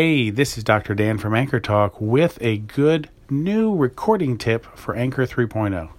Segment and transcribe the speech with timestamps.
[0.00, 0.94] Hey, this is Dr.
[0.94, 5.90] Dan from Anchor Talk with a good new recording tip for Anchor 3.0.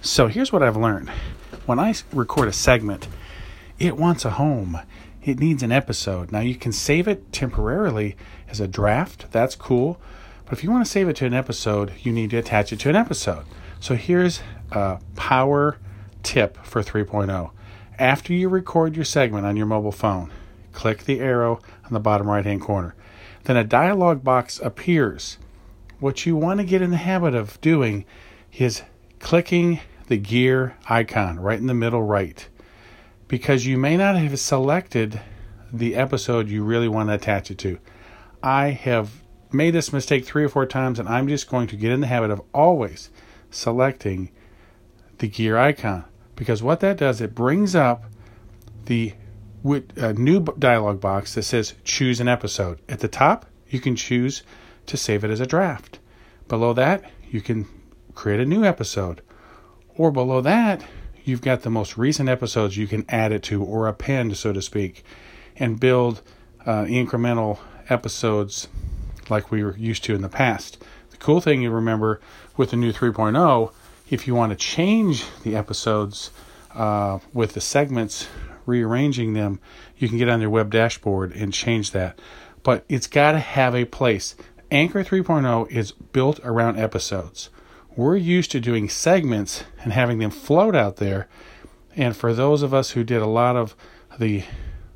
[0.00, 1.10] So here's what I've learned.
[1.66, 3.08] When I record a segment,
[3.78, 4.80] it wants a home.
[5.22, 6.32] It needs an episode.
[6.32, 8.16] Now you can save it temporarily
[8.48, 9.30] as a draft.
[9.32, 10.00] That's cool.
[10.46, 12.80] But if you want to save it to an episode, you need to attach it
[12.80, 13.44] to an episode.
[13.80, 14.40] So here's
[14.70, 15.76] a power
[16.22, 17.50] tip for 3.0.
[17.98, 20.32] After you record your segment on your mobile phone,
[20.72, 22.94] click the arrow on the bottom right hand corner
[23.44, 25.38] then a dialog box appears.
[26.00, 28.04] What you want to get in the habit of doing
[28.52, 28.82] is
[29.18, 32.48] clicking the gear icon right in the middle right
[33.28, 35.20] because you may not have selected
[35.72, 37.78] the episode you really want to attach it to.
[38.42, 41.92] I have made this mistake three or four times, and I'm just going to get
[41.92, 43.10] in the habit of always
[43.50, 44.30] selecting
[45.18, 46.04] the gear icon
[46.36, 48.04] because what that does, it brings up
[48.86, 49.14] the
[49.62, 52.80] with a new dialog box that says choose an episode.
[52.88, 54.42] At the top, you can choose
[54.86, 55.98] to save it as a draft.
[56.48, 57.66] Below that, you can
[58.14, 59.22] create a new episode.
[59.96, 60.84] Or below that,
[61.24, 64.60] you've got the most recent episodes you can add it to or append, so to
[64.60, 65.04] speak,
[65.56, 66.22] and build
[66.66, 68.68] uh, incremental episodes
[69.28, 70.82] like we were used to in the past.
[71.10, 72.20] The cool thing you remember
[72.56, 73.72] with the new 3.0,
[74.10, 76.30] if you want to change the episodes
[76.74, 78.28] uh, with the segments
[78.66, 79.60] rearranging them,
[79.96, 82.18] you can get on your web dashboard and change that.
[82.62, 84.36] But it's got to have a place.
[84.70, 87.50] Anchor 3.0 is built around episodes.
[87.94, 91.28] We're used to doing segments and having them float out there.
[91.94, 93.76] And for those of us who did a lot of
[94.18, 94.44] the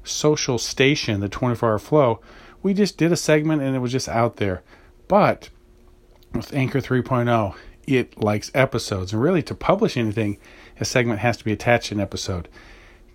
[0.02, 2.20] social station, the 24 hour flow,
[2.62, 4.62] we just did a segment and it was just out there.
[5.08, 5.50] But
[6.32, 7.54] with Anchor 3.0,
[7.86, 9.12] it likes episodes.
[9.12, 10.38] And really, to publish anything,
[10.80, 12.48] a segment has to be attached to an episode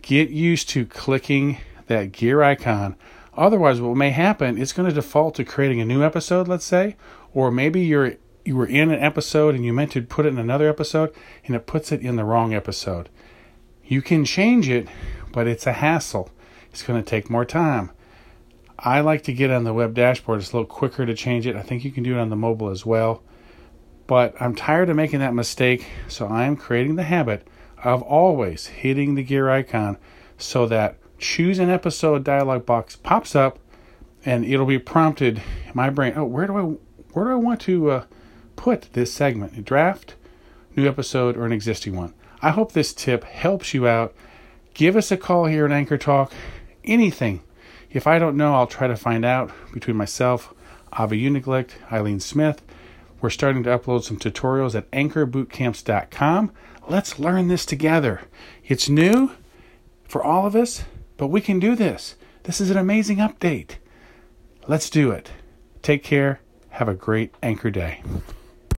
[0.02, 1.57] get used to clicking
[1.88, 2.95] that gear icon.
[3.35, 6.95] Otherwise, what may happen, it's going to default to creating a new episode, let's say,
[7.33, 10.39] or maybe you're you were in an episode and you meant to put it in
[10.39, 11.13] another episode
[11.45, 13.08] and it puts it in the wrong episode.
[13.83, 14.87] You can change it,
[15.31, 16.31] but it's a hassle.
[16.71, 17.92] It's going to take more time.
[18.80, 20.39] I like to get on the web dashboard.
[20.39, 21.55] It's a little quicker to change it.
[21.55, 23.21] I think you can do it on the mobile as well.
[24.08, 27.47] But I'm tired of making that mistake, so I am creating the habit
[27.83, 29.97] of always hitting the gear icon
[30.37, 33.59] so that choose an episode dialog box pops up
[34.25, 35.42] and it'll be prompted
[35.73, 36.61] my brain oh where do i
[37.14, 38.05] where do i want to uh,
[38.61, 39.58] put this segment?
[39.58, 40.14] A draft
[40.75, 42.14] new episode or an existing one?
[42.43, 44.14] I hope this tip helps you out.
[44.75, 46.31] Give us a call here at anchor talk.
[46.83, 47.41] Anything.
[47.89, 49.52] If i don't know i'll try to find out.
[49.73, 50.53] Between myself
[50.93, 52.61] avi uniglicht eileen smith
[53.20, 56.52] we're starting to upload some tutorials at anchorbootcamps.com
[56.87, 58.21] Let's learn this together.
[58.65, 59.31] It's new
[60.03, 60.83] for all of us,
[61.17, 62.15] but we can do this.
[62.43, 63.75] This is an amazing update.
[64.67, 65.31] Let's do it.
[65.81, 66.39] Take care.
[66.70, 68.02] Have a great anchor day.